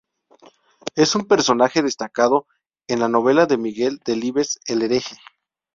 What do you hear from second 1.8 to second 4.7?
destacado en la novela de Miguel Delibes,